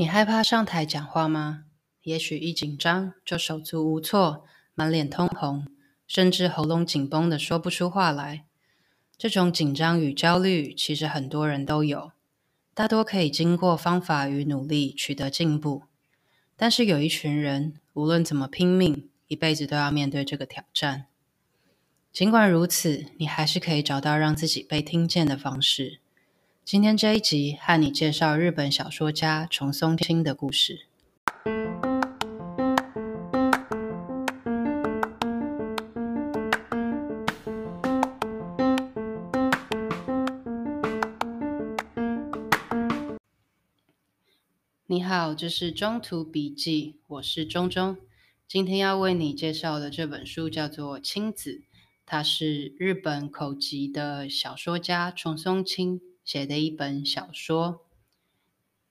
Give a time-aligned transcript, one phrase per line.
[0.00, 1.64] 你害怕上台讲话吗？
[2.04, 5.66] 也许一紧张就手足无措、满脸通红，
[6.06, 8.46] 甚至喉咙紧绷的说不出话来。
[9.18, 12.12] 这种紧张与焦虑，其实很多人都有，
[12.72, 15.82] 大多可以经过方法与努力取得进步。
[16.56, 21.08] 但是有一群人，无论怎么拼命，一辈子都要面对这个挑战。
[22.10, 26.00] 尽管如此，你还是可以找到让自己被听见的方式。
[26.72, 30.86] 今天这一集和你介绍日本小说家重松清的故事。
[44.86, 47.96] 你好，这是中途笔记，我是中中。
[48.46, 51.50] 今天要为你介绍的这本书叫做《亲子》，
[52.06, 57.80] 它是日本口籍的小说家重松清写的一本小说，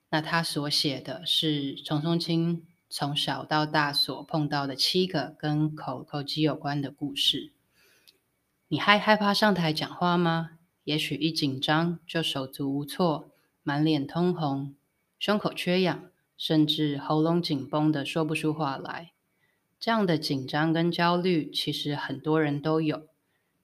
[0.10, 7.54] 那他所写的是松松清从小到大所碰到的七个跟口口疾有关的故事。
[8.68, 10.58] 你还害怕上台讲话吗？
[10.84, 13.30] 也许一紧张就手足无措、
[13.64, 14.76] 满脸通红、
[15.18, 19.14] 胸口缺氧，甚至喉咙紧绷的说不出话来。
[19.80, 23.08] 这样的紧张跟焦虑，其实很多人都有，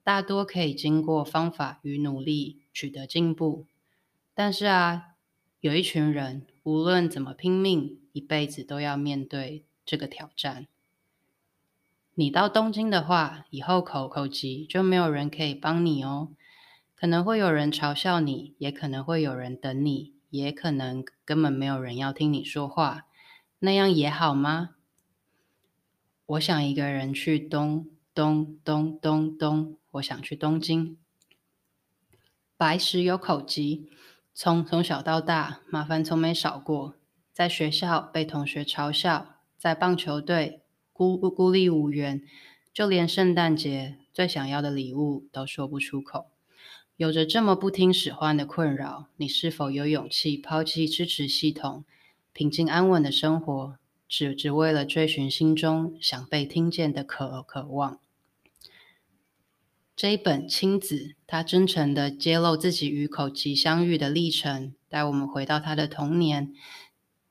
[0.02, 2.62] 大多可以经过方法与努力。
[2.76, 3.64] 取得进步，
[4.34, 5.14] 但是啊，
[5.60, 10.66] 有一群人无论怎么拼命，一辈子都要面对这个挑战。
[12.16, 16.28] 你到东京的话，以后口口疾就没有人可以帮你哦，
[16.94, 23.06] 可能会有人嘲笑你，也可能会有人等你，也可能根本没有人要听你说话，
[23.60, 24.74] 那样也好吗？
[26.26, 30.98] 我想一个人去东东东东东，我想去东京。
[32.58, 33.90] 白石有口疾，
[34.32, 36.94] 从从小到大，麻烦从没少过。
[37.34, 42.22] 在学校被同学嘲笑，在棒球队孤孤立无援，
[42.72, 46.28] 就连圣诞节最想要的礼物都说不出口。
[46.96, 51.84] 有着这么不听使唤的困扰，你是否有勇气抛弃支持系统，
[52.32, 53.76] 平静安稳的生活，
[54.08, 58.00] 只只为了追寻心中想被听见的渴渴望？
[59.96, 66.52] 这一本亲子，他真诚地揭露自己与口疾相遇的历程，带我们回到他的童年，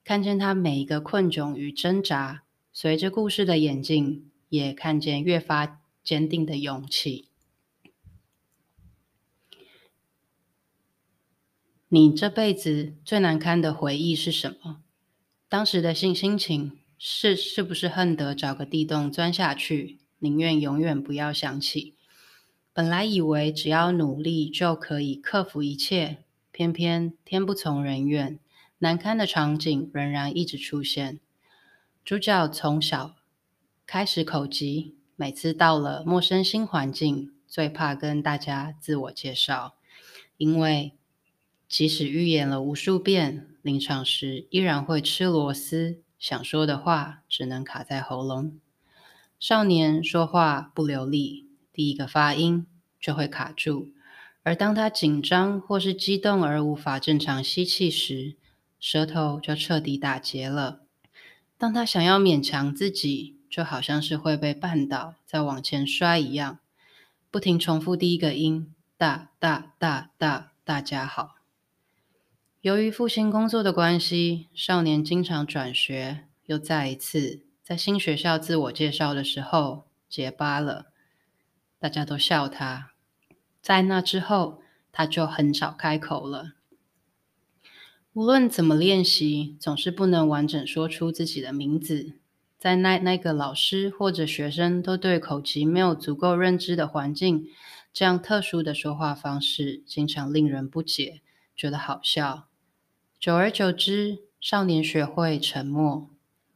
[0.03, 2.41] 看见他每一个困窘与挣扎，
[2.73, 7.29] 随着故事的演进，也看见越发坚定的勇气。
[11.89, 14.81] 你这辈子最难堪的回忆是什么？
[15.47, 21.93] 当时的心心情是是不是恨得找个地洞钻下去，宁愿永远不要想起？
[22.75, 26.17] 本来以为只要努力就可以克服一切，
[26.51, 28.37] 偏偏天不从人愿，
[28.79, 31.21] 难堪的场景仍然一直出现。
[32.03, 33.15] 主角从小
[33.87, 39.75] 开始口疾，每次到了陌生新环境，最怕跟大家自我介绍，
[40.35, 40.91] 因为
[41.69, 48.59] 即使预演了无数遍，临场时依然会吃螺丝，想说的话只能卡在喉咙。
[49.39, 51.44] 少年说话不流利。
[51.75, 52.65] 第一个发音
[53.01, 53.89] 就会卡住，
[54.43, 58.35] 而当他紧张或是激动而无法正常吸气时，
[58.79, 60.79] 舌头就彻底打结了。
[61.57, 66.59] 当他想要勉强自己，就好像是会被绊倒再往前摔一样，
[67.29, 71.35] 不停重复第一个音：大大大大，大家好。
[72.61, 80.87] 由于父亲工作的关系，少年经常转学，又再一次在新学校自我介绍的时候结巴了。
[81.85, 82.93] 大家都笑他，
[83.61, 84.59] 在那之后，
[84.91, 86.53] 他就很少开口了。
[88.13, 92.13] 无论怎么练习，总是不能完整说出自己的名字。
[92.57, 97.45] 在那那个老师或者学生都对口疾没有足够认知的环境，
[97.93, 101.21] 这样特殊的说话方式，经常令人不解，
[101.55, 102.47] 觉得好笑。
[103.19, 106.09] 久而久之，少年学会沉默。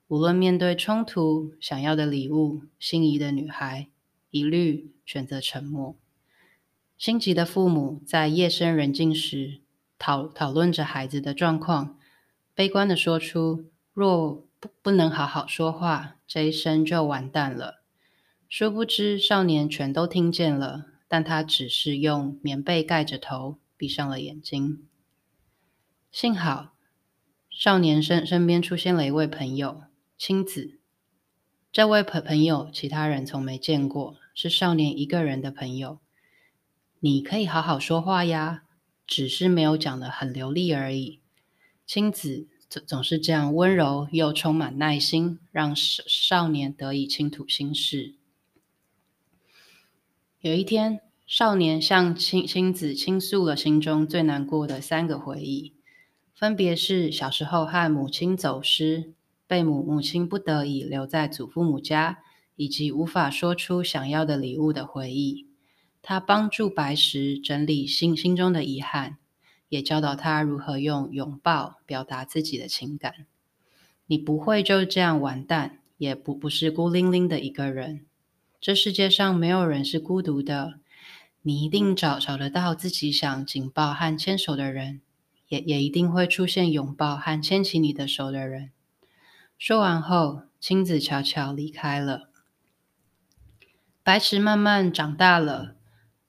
[0.07, 3.89] 无论面对冲突、想要的礼物、心仪的女孩，
[4.31, 5.95] 一律选择沉默。
[6.97, 9.61] 心急的父母在夜深人静时
[9.97, 11.97] 讨讨论着孩子的状况，
[12.53, 17.81] 悲观的说出：“若不不能好好说话，这一生就完蛋了。”
[18.49, 24.85] 殊不知，少年全都听见了，但他只是用棉被盖着头，闭上了眼睛。
[26.11, 26.73] 幸好，
[27.49, 29.83] 少年身身边出现了一位朋友，
[30.17, 30.78] 亲子。
[31.71, 35.99] 这位朋朋友，其他人从没见过，是少年一个人的朋友。
[36.99, 38.63] 你可以好好说话呀，
[39.05, 41.19] 只是没有讲得很流利而已。
[41.85, 48.15] 青子总总是这样温柔又充满耐心，让少少年得以倾吐心事。
[50.41, 55.75] 有一天，少年向青青子倾诉了心中最难过的三个回忆，
[56.33, 59.13] 分别是小时候和母亲走失，
[59.49, 62.19] 被母母亲不得已留在祖父母家，
[62.55, 65.47] 以及无法说出想要的礼物的回忆。
[66.01, 69.17] 他帮助白石整理心心中的遗憾。
[69.69, 73.27] 也教导他如何用拥抱表达自己的情感。
[74.07, 78.07] 你不会就这样完蛋，也不不是孤零零的一个人。
[78.59, 80.79] 这世界上没有人是孤独的，
[81.43, 85.01] 你一定找找得到自己想紧抱和牵手的人，
[85.47, 88.71] 也也一定会出现拥抱和牵起你的手的人。
[89.59, 92.29] 说完后，亲子悄悄离开了。
[94.01, 95.75] 白石慢慢长大了。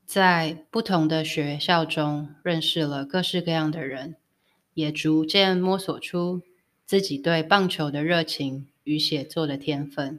[0.05, 4.17] 在不同的学校中认识了各式各样的人，
[4.75, 6.43] 也逐渐摸索出
[6.85, 10.19] 自己对棒球的热情与写作的天分。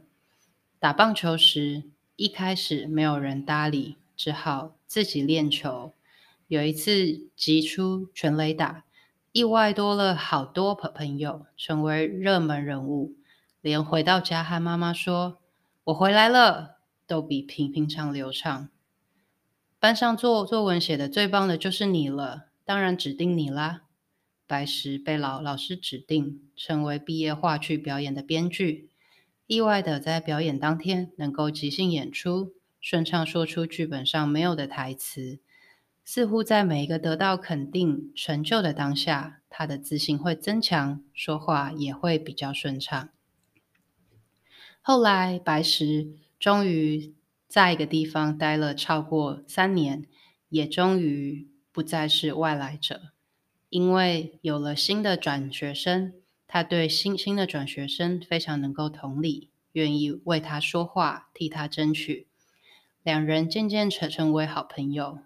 [0.78, 1.82] 打棒球时，
[2.16, 5.92] 一开始没有人搭理，只好自己练球。
[6.48, 8.84] 有一次击出全垒打，
[9.32, 13.14] 意外多了好多朋朋友，成为热门人物。
[13.62, 15.38] 连回到家和妈妈说
[15.84, 16.76] “我回来了”，
[17.08, 18.68] 都比平平常流畅。
[19.78, 23.84] 班上作作文写的最棒的就是你了，当然指定你啦。
[24.46, 28.90] 白石被老老师指定成为毕业话剧表演的编剧，
[29.46, 32.52] 意外的在表演当天能够即兴演出，
[32.82, 35.40] 顺畅说出剧本上没有的台词。
[36.04, 43.08] 似乎在每一个得到肯定成就的当下，他的自信会增强，说话也会比较顺畅。
[44.80, 46.08] 后来，白石
[46.38, 47.14] 终于。
[47.52, 50.06] 在一个地方待了超过三年，
[50.48, 53.12] 也终于不再是外来者，
[53.68, 56.14] 因为有了新的转学生，
[56.48, 62.26] 他对新新的转学生非常能够同理，愿意为他说话，替他争取。
[63.02, 65.18] 两人渐渐成成为好朋友。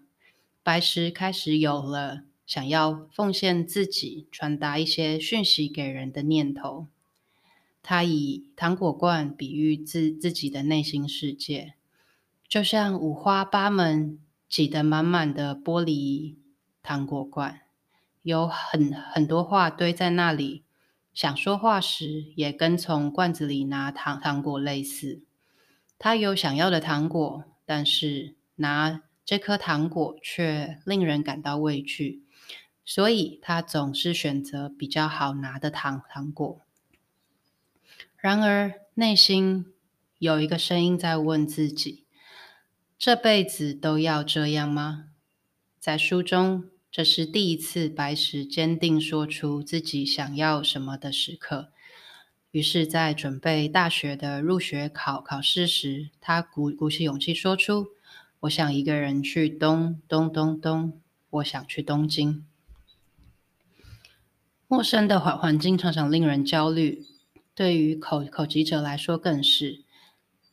[0.67, 6.87] 白石开始有了想要奉献自己，传达一些讯息给人的念头。
[7.81, 11.75] 他以糖果罐比喻自自己的内心世界。
[12.49, 14.19] 就像五花八门、
[14.49, 16.35] 挤得满满的玻璃
[16.83, 17.61] 糖果罐，
[18.23, 20.63] 有很很多话堆在那里。
[21.13, 25.21] 想说话时，也跟从罐子里拿糖糖果类似。
[25.97, 32.23] 他有想要的糖果，但是拿这颗糖果却令人感到畏惧，
[32.85, 36.61] 所以他总是选择比较好拿的糖糖果。
[38.15, 39.65] 然而，内心
[40.17, 42.05] 有一个声音在问自己。
[42.97, 45.09] 这辈子都要这样吗？
[45.77, 51.73] 在书中，这是第一次白石坚定说出自己想要什么的时刻。
[52.51, 57.87] 于是，在准备大学的入学考考试时，他鼓鼓起勇气说出
[58.41, 62.45] ：“我想一个人去东东东东，我想去东京。”
[64.69, 67.05] 陌生的环环境常常令人焦虑，
[67.55, 69.83] 对于口口疾者来说更是。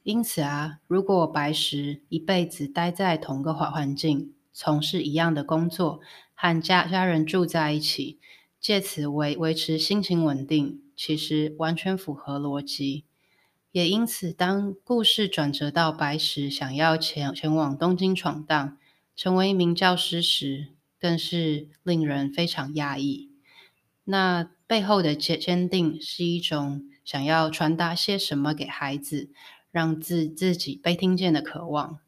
[0.04, 6.00] 因此啊，如果我白石一辈子待在同个环环境，从事一样的工作，
[6.34, 8.18] 和家家人住在一起，
[8.60, 13.04] 借此维维持心情稳定，其实完全符合逻辑。
[13.74, 18.78] 也因此，当故事转折到白石想要前前往东京闯荡，
[19.16, 20.68] 成为一名教师时，
[21.00, 23.32] 更是令人非常讶异。
[24.04, 29.30] 那背后的坚坚定，是一种想要传达些什么给孩子。
[29.72, 31.98] 让自自己被听见的渴望，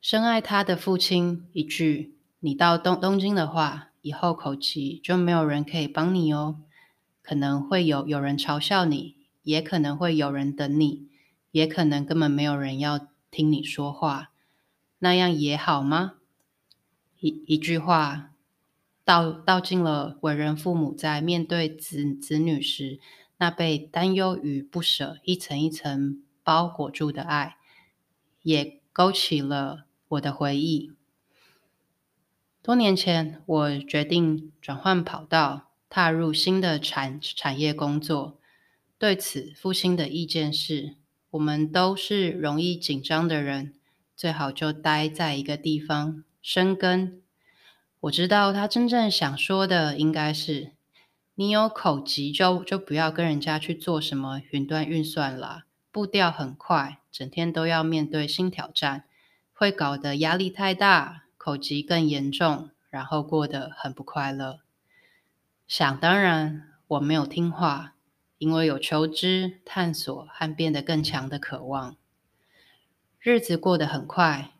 [0.00, 6.56] 深爱他的父亲一句：“你到东东京的话，以后口气就没有人可以帮你哦，
[7.22, 11.08] 可能会有有人嘲笑你，也可能会有人等你，
[11.50, 14.32] 也可能根本没有人要听你说话，
[14.98, 16.14] 那样也好吗？”
[17.20, 18.32] 一一句话，
[19.04, 22.98] 道道尽了为人父母在面对子子女时，
[23.38, 26.22] 那被担忧与不舍一层一层。
[26.44, 27.56] 包裹住的爱，
[28.42, 30.90] 也勾起了我的回忆。
[32.60, 38.40] 多年前，我决定转换跑道，踏入新的产产业工作。
[39.02, 40.94] 对此，父亲的意见是：
[41.30, 43.74] 我们都是容易紧张的人，
[44.14, 47.20] 最好就待在一个地方生根。
[47.98, 50.70] 我知道他真正想说的应该是：
[51.34, 55.64] 你有口疾就就不要跟人家去做什么云端运算了。
[55.90, 59.02] 步调很快，整天都要面对新挑战，
[59.52, 64.60] 会搞得压力太大，口疾更严重，然后过得很不快乐。
[65.66, 67.94] 想当然，我没有听话，
[68.42, 71.96] 因为有求知、探索和变得更强的渴望。
[73.20, 74.50] 日子过得很快，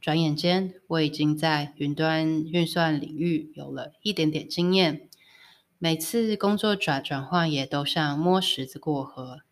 [0.00, 5.08] 转眼间我已经在云端运算领域有了一点点经验。
[5.78, 9.42] 每次工作转转换也都像摸石子过河。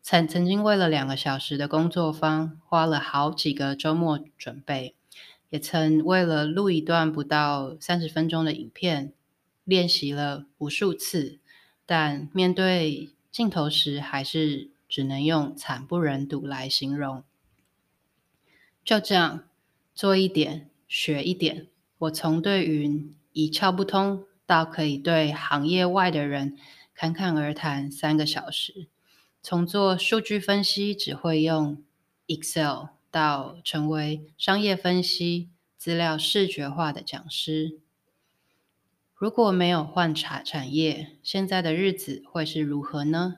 [0.00, 4.94] 曾曾经为了两个小时的工作坊，花了好几个周末准备，
[5.50, 9.12] 也曾为了录一段不到三十分钟的影片，
[9.64, 11.40] 练习了无数次，
[11.86, 17.22] 但面对镜头时，还是只能用惨不忍睹来形容。
[18.84, 19.44] 就这样，
[19.94, 24.24] 做一点，学一点，我从对云一窍不通。
[24.44, 26.58] 到可以对行业外的人
[26.94, 28.88] 侃侃而谈三个小时，
[29.40, 31.82] 从做数据分析只会用
[32.26, 35.48] Excel，到成为商业分析
[35.78, 37.78] 资料视觉化的讲师。
[39.22, 43.36] 如果没有换茶产业，现在的日子会是如何呢？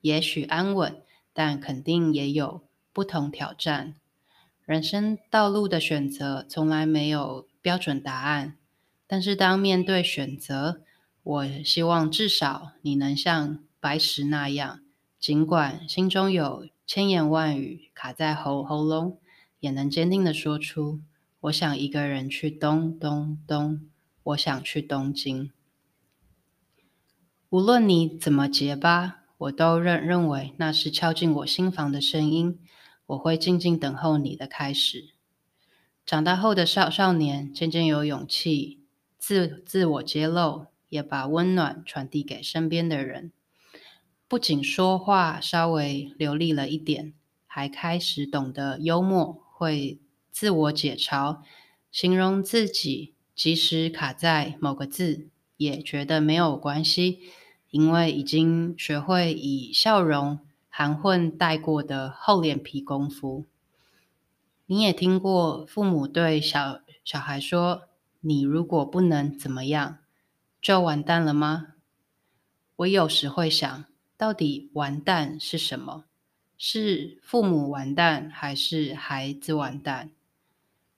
[0.00, 1.00] 也许安稳，
[1.32, 3.94] 但肯定也有不同挑战。
[4.64, 8.56] 人生道路的选择从来没有标准答案。
[9.06, 10.80] 但是，当面对选择，
[11.22, 14.80] 我希望至少你能像白石那样，
[15.20, 19.20] 尽管心中有千言万语卡在喉喉咙，
[19.60, 20.98] 也能坚定的说出
[21.42, 23.88] ：“我想一个人去东东东，
[24.24, 25.52] 我想去东京。”
[27.50, 32.58] 无论你怎么结巴，我都认认为那是敲进我心房的声音。
[33.06, 35.10] 我会静静等候你的开始。
[36.06, 38.80] 长大后的少少年渐渐有勇气。
[39.18, 43.32] 自自我揭露，也把温暖传递给身边的人。
[44.28, 47.14] 不仅说话稍微流利了一点，
[47.46, 49.98] 还开始懂得幽默，会
[50.30, 51.40] 自我解嘲，
[51.90, 57.20] 形容自己，即使卡在某个字，也觉得没有关系，
[57.70, 60.38] 因为已经学会以笑容
[60.68, 63.44] 含混带过的厚脸皮功夫。
[64.66, 67.88] 你也听过父母对小小孩说，
[68.20, 69.98] 你如果不能怎么样，
[70.62, 71.74] 就完蛋了吗？
[72.76, 73.84] 我有时会想，
[74.16, 76.04] 到底完蛋是什么？
[76.56, 80.10] 是父母完蛋，还是孩子完蛋？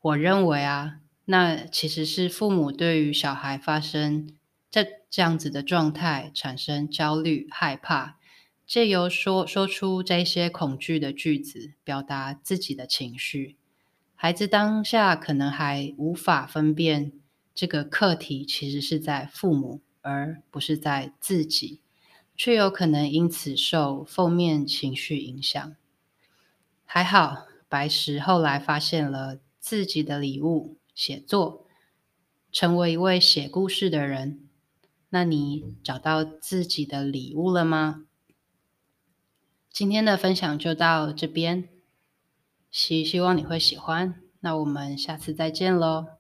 [0.00, 4.28] 我认为啊，那其实是父母对于小孩发生
[4.70, 8.16] 这这样子的状态产生焦虑、害怕，
[8.64, 13.56] 借由说说出这些恐惧的句子，表达自己的情绪。
[14.14, 17.12] 孩子当下可能还无法分辨，
[17.52, 21.80] 这个课题其实是在父母，而不是在自己，
[22.36, 25.74] 却有可能因此受负面情绪影响。
[26.84, 31.66] 还好，白石后来发现了自己的礼物——写作，
[32.50, 34.48] 成为一位写故事的人。
[35.10, 38.06] 那你找到自己的礼物了吗？
[39.70, 41.68] 今天的分享就到这边。
[42.70, 46.15] 希希望你会喜欢，那我们下次再见喽。